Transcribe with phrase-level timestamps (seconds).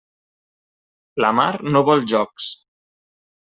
[1.25, 1.47] La mar
[1.77, 2.51] no vol jocs.